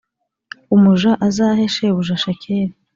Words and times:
umuja 0.75 1.11
azahe 1.27 1.63
shebuja 1.73 2.15
shekeli 2.23 2.73